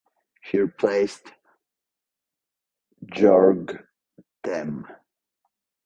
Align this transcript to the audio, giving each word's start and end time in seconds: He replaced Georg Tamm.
He 0.41 0.57
replaced 0.59 1.31
Georg 3.05 3.85
Tamm. 4.41 4.87